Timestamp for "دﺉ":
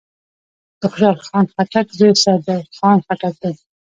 3.41-3.55